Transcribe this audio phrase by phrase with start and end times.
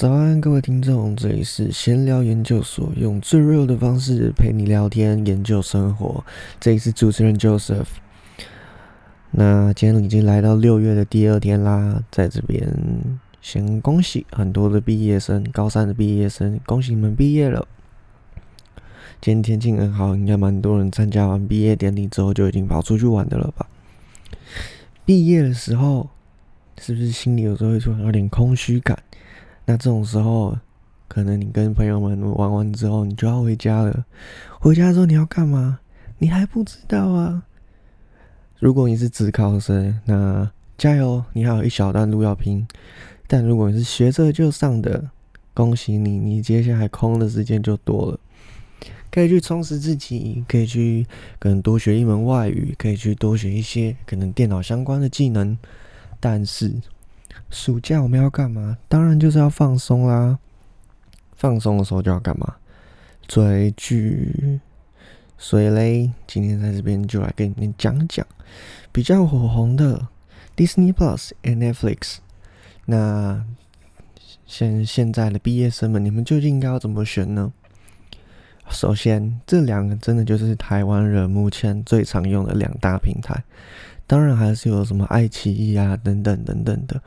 [0.00, 6.24] 早安，各位听众，这里是闲聊研究所，用最 real 的方式陪你聊天、研究生活。
[6.58, 7.84] 这里是主持人 Joseph。
[9.32, 12.66] 那今天已经来到六月的第二天啦，在这边
[13.42, 17.68] 先恭喜很多的毕业生，高三的毕业生，恭喜你们毕业了。
[19.20, 23.66] 今天天气很好，应该蛮多人参加完毕业典礼之后就已经跑出去玩的了吧？
[25.04, 26.08] 毕业的时候，
[26.80, 28.98] 是不是心里有时候会突然有点空虚感？
[29.66, 30.58] 那这种时候，
[31.06, 34.04] 可能你跟朋友们玩完之后，你就要回家了。
[34.58, 35.78] 回家之后你要干嘛？
[36.18, 37.44] 你还不知道啊。
[38.58, 42.66] 如果你是职考生，那加油，你还有一小段路要拼。
[43.26, 45.10] 但如果你是学着就上的，
[45.54, 48.20] 恭喜你，你接下来空的时间就多了，
[49.10, 51.06] 可以去充实自己，可以去
[51.38, 55.56] 可能多学一门外语，可以去多学一些可能电脑相关的技能。
[56.18, 56.74] 但是。
[57.50, 58.78] 暑假我们要干嘛？
[58.88, 60.38] 当然就是要放松啦。
[61.36, 62.56] 放松的时候就要干嘛？
[63.26, 64.60] 追剧。
[65.36, 68.26] 所以嘞，今天在这边就来跟你们讲讲
[68.92, 70.06] 比较火红的
[70.54, 72.18] Disney Plus and Netflix。
[72.84, 73.44] 那
[74.46, 77.52] 现现在的毕业生们，你们究竟应该要怎么选呢？
[78.68, 83.42] 首先，这两个真的就是台湾人目前最常用的两大平台。
[84.06, 87.00] 当然还是有什么爱奇艺啊等等等等的。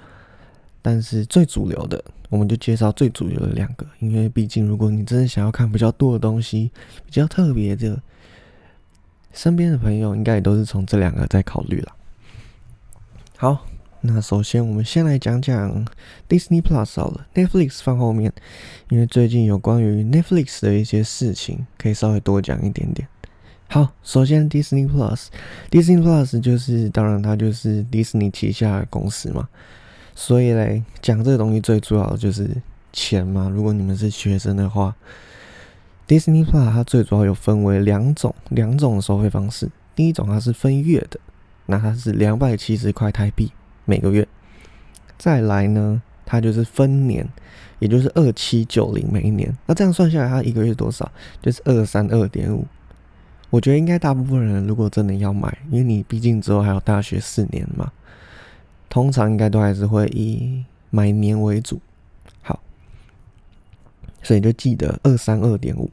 [0.83, 6.69] 但是最主流的，我们就介绍最主流的两个，因为毕竟如果你真的想要看比较多的东西，
[7.05, 7.99] 比较特别的，
[9.31, 11.93] 身边的朋友应该也都是从这两个在考虑了。
[13.37, 13.65] 好，
[14.01, 15.85] 那首先我们先来讲讲
[16.27, 18.33] Disney Plus 好了，Netflix 放后面，
[18.89, 23.07] 因为最近有关于 Netflix 的一些事情，可以稍微多讲一点点。
[23.69, 29.47] 好，首先 Disney Plus，Disney Plus 就是当然它就是迪士尼旗下的公司嘛。
[30.15, 32.49] 所以嘞，讲这个东西最主要的就是
[32.91, 33.49] 钱嘛。
[33.49, 34.95] 如果你们是学生的话
[36.07, 39.69] ，Disney Plus 它最主要有分为两种两种收费方式。
[39.95, 41.19] 第一种它是分月的，
[41.65, 43.51] 那它是两百七十块台币
[43.85, 44.27] 每个月。
[45.17, 47.27] 再来呢，它就是分年，
[47.79, 49.55] 也就是二七九零每一年。
[49.65, 51.11] 那这样算下来，它一个月多少？
[51.41, 52.65] 就是二三二点五。
[53.49, 57.91] 我觉得应该大部分人如果真的要买，因为你毕竟之后还有大学四年嘛。
[58.93, 61.81] 通常应该都还是会以买年为主，
[62.43, 62.61] 好，
[64.21, 65.89] 所以就记得二三二点五。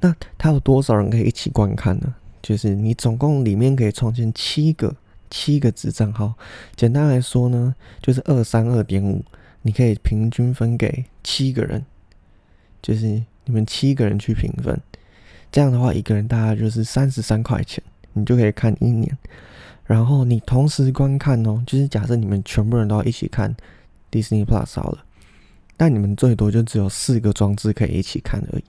[0.00, 2.12] 那它有多少人可以一起观看呢？
[2.42, 4.96] 就是你总共里面可以创建七个
[5.30, 6.34] 七个子账号。
[6.74, 7.72] 简单来说呢，
[8.02, 9.24] 就是二三二点五，
[9.62, 11.86] 你可以平均分给七个人，
[12.82, 13.06] 就是
[13.44, 14.76] 你们七个人去平分。
[15.52, 17.80] 这样的话，一个人大概就是三十三块钱，
[18.12, 19.16] 你就可以看一年。
[19.84, 23.54] 然后你同时观看哦，就是假设你们全部人都要一起看
[24.10, 24.98] Disney Plus 好了，
[25.76, 28.64] 但你们最多就只有四个装置可以一起看而已。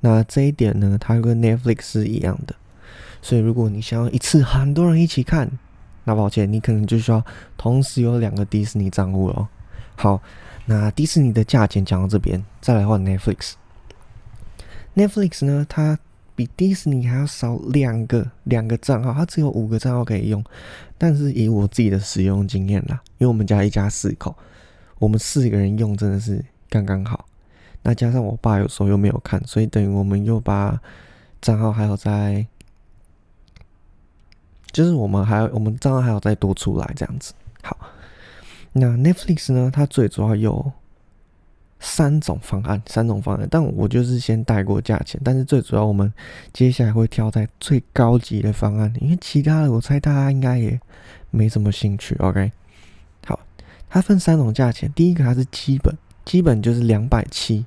[0.00, 2.54] 那这一点呢，它跟 Netflix 是一样的。
[3.20, 5.50] 所以如果你想要一次很多人一起看，
[6.04, 7.24] 那抱歉，你可能就需要
[7.56, 9.48] 同时有两个迪士尼账户哦。
[9.96, 10.20] 好，
[10.66, 13.52] 那迪士尼的价钱讲到这边，再来换 Netflix。
[14.94, 15.98] Netflix 呢，它
[16.36, 20.44] 比迪士尼还要少两个两个账号，它只有五个账号可以用。
[20.98, 24.34] 但是以我自己的使用经验啦，因为我们家一家四口，
[24.98, 27.24] 我们四个人用真的是刚刚好。
[27.82, 30.80] 那加上我爸有时候又没有看，所以等于我们又把
[31.40, 32.46] 账号还有在，
[34.72, 37.32] 就是我们还要我们账号还要再多出来这样子。
[37.62, 37.78] 好，
[38.72, 39.70] 那 Netflix 呢？
[39.72, 40.72] 它最主要有。
[41.86, 46.10] 三种方案，三种方案，但我就是先带过价钱，但是最主要我们
[46.50, 50.80] 接下来会挑在最高级的方案，因为其他的我猜大家应该也
[51.30, 52.16] 没什么兴趣。
[52.20, 52.50] OK，
[53.26, 53.38] 好，
[53.90, 55.94] 它分三种价钱，第一个它是基本，
[56.24, 57.66] 基本就是两百七，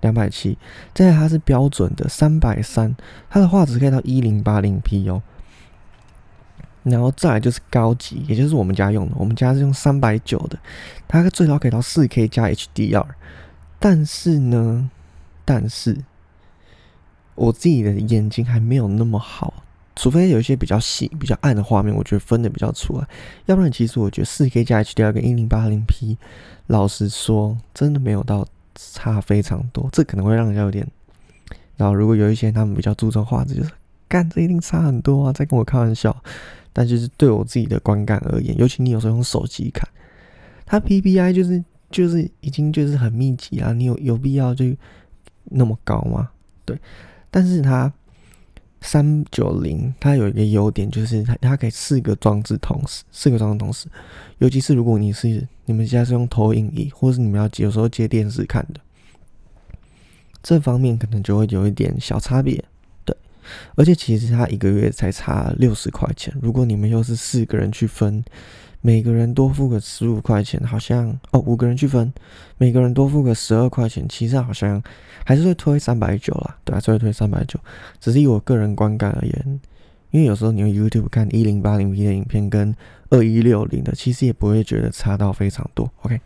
[0.00, 0.56] 两百七，
[0.94, 2.96] 再来它是标准的三百三，
[3.28, 5.22] 它的画质可以到一零八零 P 哦，
[6.84, 10.58] 然后再来就是高级，也就是我们家用的，我们家是用三百九的，
[11.06, 13.04] 它最高可以到四 K 加 HDR。
[13.80, 14.90] 但是呢，
[15.44, 15.96] 但是
[17.36, 19.62] 我自己的眼睛还没有那么好，
[19.94, 23.06] 除非有一些比较细、比较暗的画面，我觉得分的比较出来。
[23.46, 26.18] 要不然，其实我觉得四 K 加 HDR 跟一零八零 P，
[26.66, 28.44] 老实说，真的没有到
[28.74, 29.88] 差非常多。
[29.92, 30.84] 这可能会让人家有点，
[31.76, 33.70] 然后如果有一些他们比较注重画质，就是
[34.08, 36.14] 干这一定差很多啊，在跟我开玩笑。
[36.72, 39.88] 但就是对我自己的观感而言，尤其你有时候用手机看，
[40.66, 41.62] 它 PPI 就是。
[41.90, 44.64] 就是已经就是很密集啊，你有有必要就
[45.44, 46.30] 那么高吗？
[46.64, 46.78] 对，
[47.30, 47.92] 但是它
[48.80, 53.88] 三九零它有一个优点，就是它它可以四个装置同时，四个装置同时，
[54.38, 58.80] 尤其是如果你是你们家是用投影仪，或是你们要有时候接电视看的，
[60.42, 62.62] 这方面可能就会有一点小差别，
[63.04, 63.16] 对。
[63.74, 68.22] 而且其实它一个月才差六十块钱，如果你们又是四个人去分，
[68.80, 72.12] 每个人多付个十五块钱，好像哦五个人去分，
[72.56, 74.82] 每个人多付个十二块钱，其实好像
[75.24, 77.58] 还是会推三百九啦，对啊，就会推三百九。
[78.00, 79.60] 只是以我个人观感而言，
[80.12, 82.74] 因为有时候你用 YouTube 看一零八零 P 的影片跟
[83.10, 85.90] 二一六零的，其实也不会觉得差到非常多。
[86.02, 86.20] OK。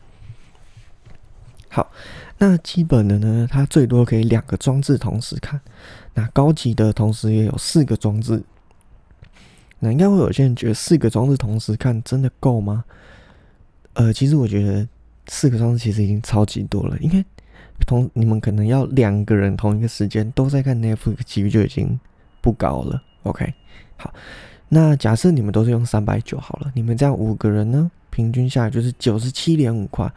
[1.69, 1.91] 好，
[2.37, 5.59] 那基本的呢，它最多可以两个装置同时看。
[6.13, 8.43] 那高级的同时也有四个装置。
[9.85, 12.85] 那应该会有些人觉得四个装置同时看真的够吗？
[13.95, 14.87] 呃，其实我觉得
[15.27, 17.25] 四个装置其实已经超级多了，因为
[17.85, 21.99] 同你们可能要两个人同一个时间都在看 Netflix，几率就已经
[22.41, 23.03] 不高了。
[23.25, 23.53] OK，
[23.97, 24.15] 好，
[24.69, 30.09] 那假设你们都是用三百九好了，你们这样五个人呢，平均下来就是九十七点五块。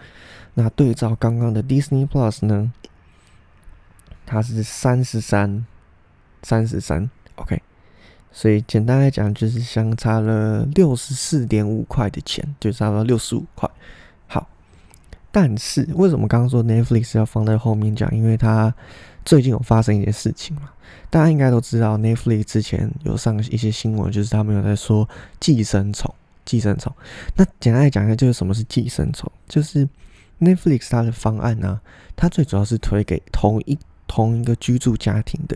[0.53, 2.71] 那对照刚刚的 Disney Plus 呢，
[4.25, 5.65] 它是三十三，
[6.43, 7.61] 三十三，OK，
[8.37, 13.69] 所以简单来讲就是相差了六十四点五块的钱，就差不多六十五块。
[14.27, 14.45] 好，
[15.31, 18.13] 但是为什么刚刚说 Netflix 要放在后面讲？
[18.13, 18.75] 因为它
[19.23, 20.69] 最近有发生一些事情嘛，
[21.09, 25.07] 大家应该都知道，Netflix 之前有上一些新闻，就是他们有在说
[25.39, 26.93] 寄生虫，寄生虫。
[27.37, 29.87] 那简单来讲一下，就是什么是寄生虫，就是。
[30.37, 31.79] Netflix 它的方案呢，
[32.13, 35.55] 它最主要是推给同一同一个居住家庭的，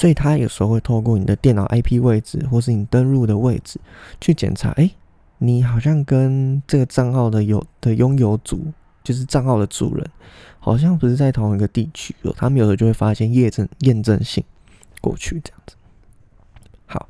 [0.00, 3.78] 所以它有时候会透过你的电脑 IP 位置或是你登录的位置
[4.18, 4.90] 去检查，哎，
[5.36, 8.72] 你好像跟这个账号的有的拥有主，
[9.04, 10.10] 就是账号的主人，
[10.58, 12.34] 好像不是在同一个地区哦。
[12.34, 14.42] 他们有的就会发现验证验证性
[15.02, 15.76] 过去这样子。
[16.86, 17.06] 好，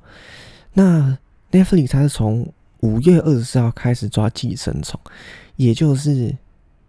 [0.72, 1.16] 那
[1.52, 4.98] Netflix 它是从五月二十四号开始抓寄生虫。
[5.54, 6.34] 也就是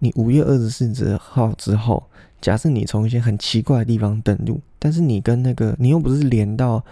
[0.03, 2.03] 你五月二十四号之后，
[2.41, 6.83] 假设你从一些很奇怪的地方登录，但是你跟那个你又不是连到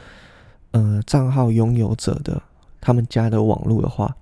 [0.72, 2.40] 呃账号拥有者的
[2.80, 4.16] 他们家的网络的话，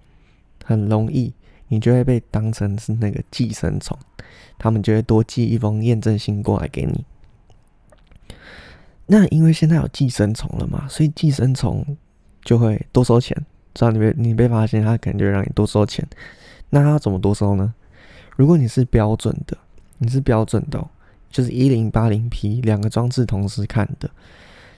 [0.64, 1.34] 很容易
[1.68, 3.98] 你就会被当成是那个寄生虫，
[4.58, 7.04] 他们就会多寄一封验证信过来给你。
[9.08, 11.86] 那因为现在有寄生虫了嘛，所以寄生虫
[12.42, 13.36] 就会多收钱，
[13.74, 16.08] 只要你被你被发现，他肯定就让你多收钱。
[16.70, 17.74] 那他怎么多收呢？
[18.38, 19.58] 如果你是标准的，
[19.98, 20.88] 你是标准的，
[21.30, 24.08] 就是一零八零 P 两个装置同时看的，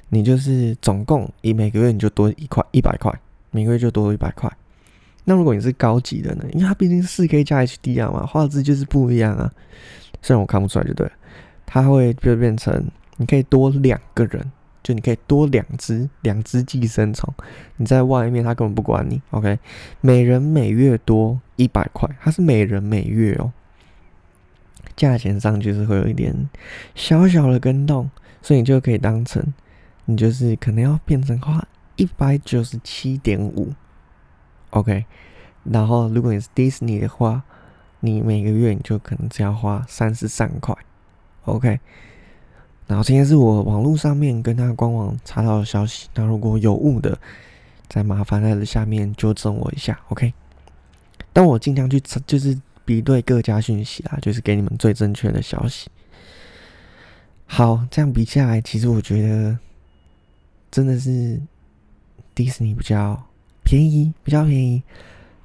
[0.07, 3.13] 你就是总共一每个月你就多一块一百块，
[3.51, 4.49] 每个月就多一百块。
[5.25, 6.45] 那如果你是高级的呢？
[6.53, 9.51] 因为它毕竟是四 K 加 HDR 嘛，画质就是不一样啊。
[10.21, 11.11] 虽然我看不出来，就对，
[11.65, 12.83] 它会就变成
[13.17, 14.51] 你可以多两个人。
[14.81, 17.31] 就你可以多两只两只寄生虫，
[17.75, 19.21] 你在外面他根本不管你。
[19.31, 19.59] OK，
[19.99, 23.51] 每人每月多一百块，它是每人每月哦，
[24.95, 26.49] 价钱上就是会有一点
[26.95, 28.09] 小小的跟动，
[28.41, 29.53] 所以你就可以当成
[30.05, 31.67] 你就是可能要变成花
[31.97, 33.73] 一百九十七点五
[34.69, 35.03] ，OK，
[35.65, 37.43] 然后如果你是 Disney 的话，
[37.99, 40.73] 你每个月你就可能只要花三十三块
[41.43, 41.79] ，OK。
[42.87, 47.19] 然后今天是我网络上面跟他官网查到的消息，那如果有误的，
[47.87, 50.33] 再麻烦在下面纠正我一下，OK？
[51.31, 55.89] 但我尽量去就是比对各家讯息啊，就是给你们最正确的消息。
[57.45, 59.57] 好，这样比下来，其实我觉得
[60.69, 61.39] 真的是
[62.35, 63.21] 迪士尼比较
[63.63, 64.83] 便宜，比较便宜。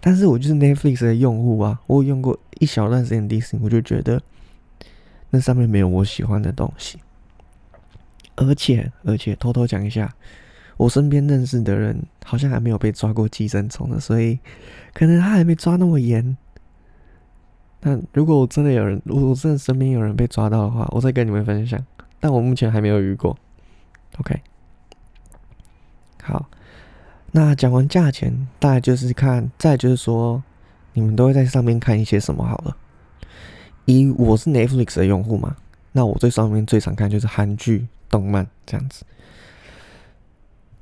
[0.00, 4.22] 但是我就是 Netflix 的用户啊，我有用过一小段时间迪士尼，我就觉得
[5.30, 6.98] 那上面没有我喜欢的东西。
[8.36, 10.14] 而且，而且偷偷讲一下，
[10.76, 14.38] 我身边认识的人好像还没有被抓过寄生虫的，所以
[14.92, 16.36] 可能他还没抓那么严。
[17.80, 21.84] 但如果我真的有人，如果我真的身边有人被抓到的话，我再跟你们分享。
[22.20, 23.36] 但我目前还没有遇过。
[24.18, 24.40] OK，
[26.22, 26.48] 好，
[27.32, 30.42] 那讲完价钱，大概就是看，再就是说，
[30.92, 32.76] 你们都会在上面看一些什么好了。
[33.84, 35.56] 以我是 Netflix 的用户嘛，
[35.92, 37.86] 那我最上面最常看就是韩剧。
[38.10, 39.04] 动漫这样子，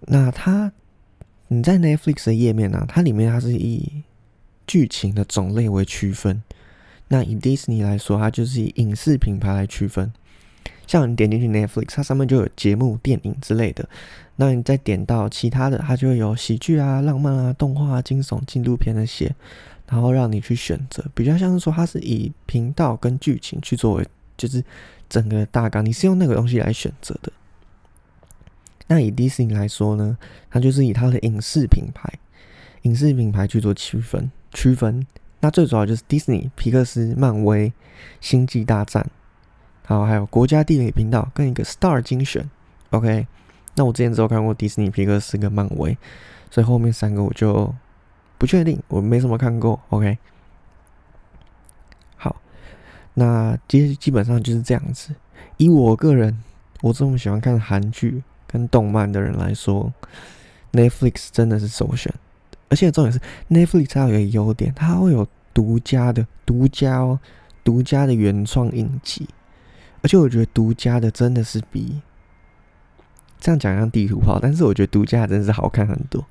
[0.06, 0.72] 那它
[1.48, 2.84] 你在 Netflix 的页面呢？
[2.88, 4.02] 它里面它是以
[4.66, 6.42] 剧情的种类为区分。
[7.08, 10.12] 那以 Disney 来说，它就是以影视品牌来区分。
[10.86, 13.88] 像你点进去 Netflix，它上面就有节目、电影之类的。
[14.36, 19.34] 那你再点到其他的，它就会有喜剧啊、浪漫啊、动画啊、惊悚、纪录片那些，
[19.88, 21.04] 然后让你去选择。
[21.14, 24.06] 比较像是说，它是以频道跟剧情去作为，
[24.36, 24.62] 就是。
[25.12, 27.30] 整个大纲你是用那个东西来选择的。
[28.92, 30.18] 那以迪士尼来说呢，
[30.50, 32.12] 它就是以它的影视品牌、
[32.82, 34.30] 影视品牌去做区分。
[34.52, 35.06] 区分，
[35.40, 37.72] 那最主要就是迪士尼、皮克斯、漫威、
[38.20, 39.08] 星际大战
[39.86, 42.50] 好，还有国家地理频道跟一个 Star 精选。
[42.90, 43.26] OK，
[43.76, 45.96] 那我之前只有看过迪士尼、皮克斯跟漫威，
[46.50, 47.74] 所以后面三个我就
[48.36, 49.80] 不确定，我没什么看过。
[49.88, 50.18] OK，
[52.16, 52.36] 好，
[53.14, 55.14] 那基基本上就是这样子。
[55.56, 56.42] 以我个人，
[56.82, 58.22] 我这么喜欢看韩剧
[58.52, 59.92] 跟动漫的人来说
[60.72, 62.12] ，Netflix 真的是首选。
[62.68, 67.18] 而且重点是，Netflix 它有一个优点，它会有独家的、独家哦、
[67.64, 69.28] 独家的原创影集。
[70.02, 72.00] 而且我觉得独家的真的是比。
[73.38, 76.24] 这样讲像地图炮，但是我觉得独家真的是好看很多，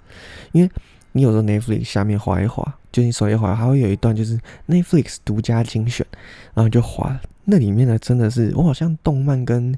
[0.53, 0.71] 因为
[1.11, 6.07] 你有时候 Netflix 下面滑一滑，就你首页滑，它会有一段就是 Netflix 独家精选，
[6.53, 9.77] 然后就滑，那里面的真的是我好像动漫跟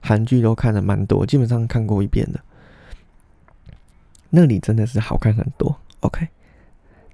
[0.00, 2.40] 韩剧都看的蛮多，基本上看过一遍的，
[4.30, 5.76] 那里真的是好看很多。
[6.00, 6.26] OK，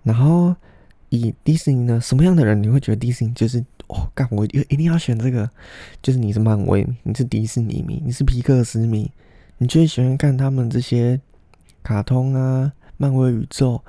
[0.03, 0.55] 然后
[1.09, 5.49] 以迪士尼呢，什么样的人你会觉得迪士尼就是哦，干我一定要选这个，
[6.01, 9.11] 就是你是漫威，你是迪士尼迷，你是皮克斯迷。
[9.59, 11.21] 你最喜欢看他们这些
[11.83, 13.81] 卡通啊，漫威宇宙？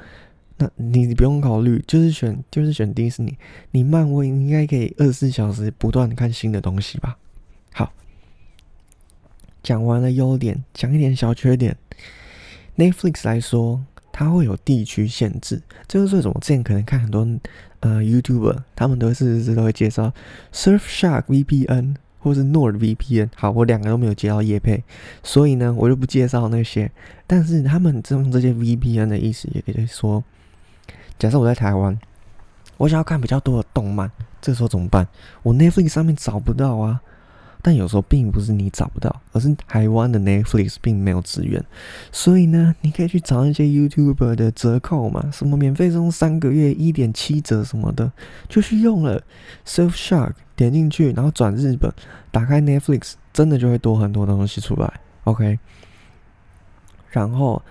[0.58, 3.38] 那你不用考虑，就是选就是选迪士尼。
[3.72, 7.18] 你漫威应该可以二十四小时不断看新的东西吧？
[7.74, 7.92] 好，
[9.68, 11.76] 讲完了优点，讲一点小缺点。
[12.78, 13.84] Netflix 来说，
[14.14, 17.28] 它会有地区限制，就是为什么之前可能看很多
[17.82, 20.14] 呃 YouTuber，他们都是是都会介绍
[20.54, 21.96] Surfshark VPN。
[22.20, 24.84] 或是 NordVPN，好，我两个都没有接到叶配，
[25.22, 26.90] 所以呢，我就不介绍那些。
[27.26, 30.24] 但是他们用这些 VPN 的意思，也可以说，
[31.20, 31.98] 假设我在台湾，
[32.78, 34.10] 我想要看比较多的动漫，
[34.42, 35.08] 这时候怎么办？
[35.44, 37.02] 我 Netflix 上面找不到啊。
[37.62, 41.64] 但有时候并不是你找不到，而是台湾的 Netflix 并没有资源。
[42.12, 48.12] 所以呢，你可以去找一些 YouTuber 的折扣嘛，什么免费送三个月一点七折什么的，
[48.48, 49.24] 就去用了
[49.66, 50.34] Surfshark。
[50.58, 51.94] 点进去，然后转日本，
[52.32, 54.92] 打开 Netflix，真的就会多很多东西出来。
[55.26, 55.60] OK，
[57.12, 57.62] 然后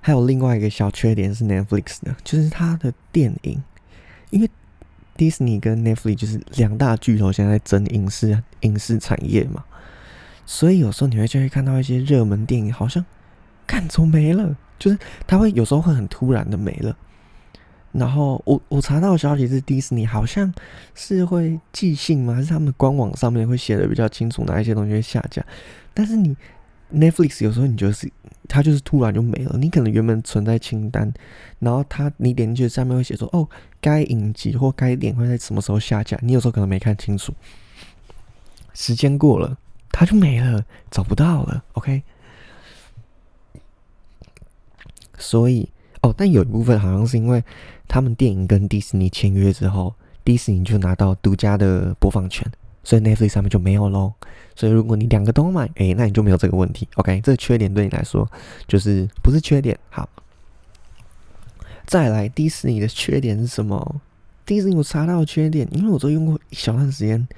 [0.00, 3.60] 还有另外一个小缺点是 Netflix 的，就是它的电影，
[4.30, 4.48] 因为
[5.18, 9.64] Disney 跟 Netflix 就是两大巨头，现在在争影视影视产业嘛，
[10.46, 13.04] 所以有时候你会就会看到一些热门电影，好像
[13.66, 14.96] 看怎么没了，就是
[15.26, 16.96] 它会有时候会很突然的没了。
[17.90, 20.52] 然后我我查到的消息是，迪士尼好像
[20.94, 22.34] 是会寄信吗？
[22.34, 25.44] 还是他们官网上面会写的比较清楚，哪一些东西会下架？
[25.94, 26.36] 但是你
[26.92, 28.10] Netflix 有时候你就是
[28.48, 31.12] 它就是突然就没了，你可能原本存在清单，
[31.58, 33.48] 然后它你点进去上面会写说哦，
[33.80, 36.18] 该影集或该点会在什么时候下架？
[36.22, 37.32] 你有时候可能没看清楚，
[38.74, 39.58] 时间过了
[39.90, 41.64] 它就没了，找不到了。
[41.72, 42.02] OK，
[45.18, 45.68] 所以
[46.02, 47.42] 哦，但有一部分好像是因为。
[47.90, 52.46] 他们电影跟迪士尼签约之后，迪士尼就拿到独家的播放权，
[52.82, 54.12] 所以 Netflix 上面就没有喽。
[54.54, 56.88] 所以如果你两个都买，哎，那你就没有这个问题。
[56.96, 58.28] OK，这个缺点对你来说
[58.66, 59.78] 就是不是缺点。
[59.90, 60.08] 好，
[61.86, 64.00] 再来迪士尼的缺点是什么？
[64.44, 67.28] 迪士尼我查到的缺点，因为我都用过一小段时间，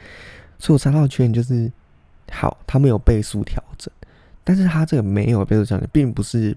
[0.58, 1.70] 所以我查到的缺点就是，
[2.30, 3.92] 好，它没有倍速调整，
[4.44, 6.56] 但是它这个没有倍速调整，并不是。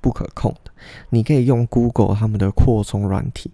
[0.00, 0.70] 不可控的，
[1.08, 3.50] 你可以用 Google 他们的扩充软体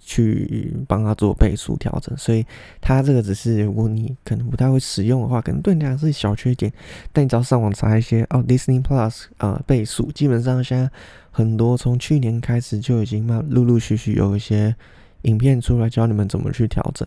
[0.00, 2.44] 去帮他做倍数调整，所以
[2.80, 6.72] 他这个只是如果你可能不太会使用的话，可能对你来说是小缺点。
[7.12, 10.90] 但你只要上网查一些哦，Disney Plus 啊倍数，基本上现在
[11.30, 14.74] 很多从去年开始就已经慢陆陆续续有一些
[15.22, 17.06] 影片出来教你们怎么去调整。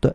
[0.00, 0.14] 对，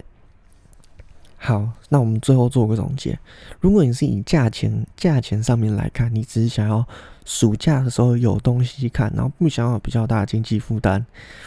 [1.37, 3.17] 好，那我们最后做个总结。
[3.59, 6.87] 如果你是以价钱价钱上面来看，你只是想要。
[7.27, 11.03] 暑假的时候有东西看，然后不想要比较大的经济负担，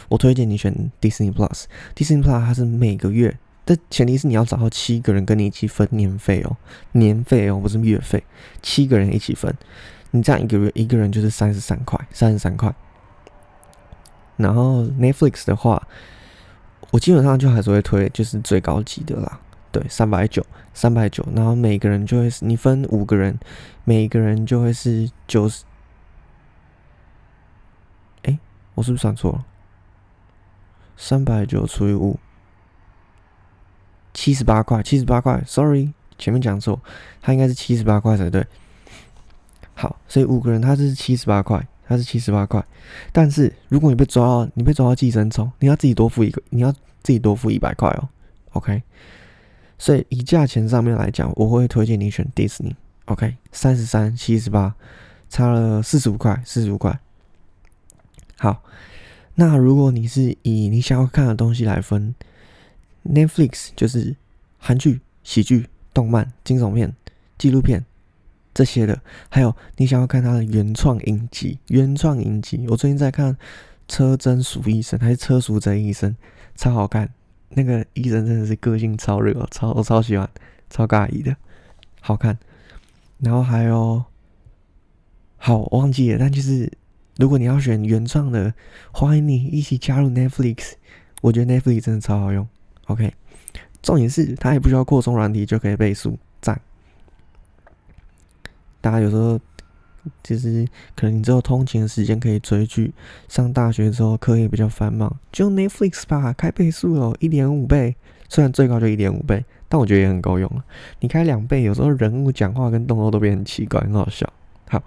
[0.09, 0.71] 我推荐你选
[1.01, 1.63] Disney Plus。
[1.95, 3.35] Disney Plus 它是每个月，
[3.65, 6.55] 但前提是你要找到七个人跟你一起分年费哦，
[6.91, 8.23] 年费哦，不是月费，
[8.61, 9.51] 七个人一起分，
[10.11, 12.71] 你这样一个月一个人就是三十三块，三十三块。
[14.37, 15.87] 然后 Netflix 的话，
[16.91, 19.39] 我基本上就还是会推就是最高级的啦，
[19.71, 20.45] 对，三百九。
[20.73, 23.37] 三百九，然后每个人就会是你分五个人，
[23.83, 25.65] 每个人就会是九十。
[28.23, 28.39] 哎，
[28.75, 29.45] 我是不是算错了？
[30.97, 32.19] 三百九除以五，
[34.13, 35.41] 七十八块，七十八块。
[35.45, 36.79] Sorry，前面讲错，
[37.21, 38.45] 它应该是七十八块才对。
[39.73, 42.63] 好，所以五个人他是七十八块，他是七十八块。
[43.11, 48.09] 但是如果你被抓到，你被抓到寄生虫，你要自己多付一个，你要自己多付一百块哦。
[48.51, 48.83] OK。
[49.79, 52.75] 所以以价钱上面来讲，我会推荐你选迪士尼。
[53.05, 54.75] OK，三十三七十八，
[55.27, 56.99] 差了四十五块，四十五块。
[58.41, 58.63] 好，
[59.35, 62.15] 那如果你是以你想要看的东西来分
[63.05, 64.15] ，Netflix 就是
[64.57, 66.91] 韩剧、喜剧、动漫、惊悚片、
[67.37, 67.85] 纪录片
[68.51, 73.31] 这些的，还有你想要看他的原创影集，原创影集，我最近在看
[73.87, 76.09] 《车真鼠医生》还是《车淑真医生》，
[76.55, 77.07] 超好看。
[77.49, 80.27] 那个医生真的是个性超热，超我超喜欢，
[80.67, 81.35] 超尬意的，
[81.99, 82.35] 好看。
[83.19, 84.03] 然后还有，
[85.37, 86.71] 好忘记了，但就是
[87.17, 88.53] 如果你要选原创的，
[88.91, 90.73] 欢迎你一起加入 Netflix。
[91.21, 92.47] 我觉得 Netflix 真的超好用。
[92.87, 93.13] OK，
[93.81, 96.59] 重点是它也不需要扩充软体就可以倍速，赞。
[98.79, 99.39] 大家有时候
[100.23, 102.93] 就是可能你只有通勤的时间可以追剧，
[103.27, 107.95] 上大学之后课业比较繁忙，就用 Netflix 吧，开倍速哦，一点五倍，
[108.29, 109.45] 虽然最高就一点五倍。
[109.69, 110.61] 但我觉得也很够用了。
[110.99, 114.29] 你开两倍，有时候人物讲话跟动作都变很奇怪，很好笑。
[114.67, 114.83] 好，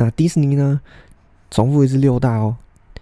[0.00, 0.80] 那迪士尼呢？
[1.50, 2.56] 重复一次六大哦，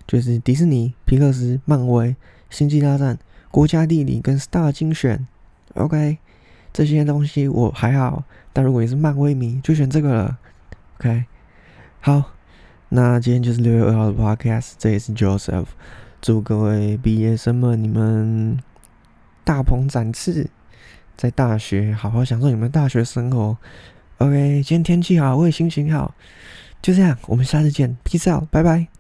[0.07, 2.17] 就是迪士尼、皮克斯、漫威、
[2.51, 3.17] 星际大战、
[3.51, 5.27] 国家地理跟 Star 精选。
[5.75, 6.19] OK，
[6.73, 10.39] 这些东西我还好，但如果你是漫威迷，就选这个了。
[10.99, 11.25] OK，
[12.01, 12.33] 好，
[12.89, 15.67] 那今天就是六月二号的 Podcast，这也是 Joseph，
[16.21, 18.59] 祝各位毕业生们你们。
[19.45, 20.51] 大鹏展翅，
[21.17, 23.57] 在大学好好享受你们大学生活。
[24.19, 26.15] OK，今天天气好，我也心情好。
[26.81, 28.98] 就这样，我们下次见，Peace out，拜拜。